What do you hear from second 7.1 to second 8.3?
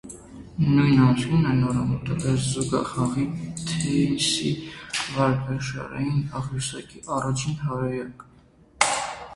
առաջին հարյուրյակ։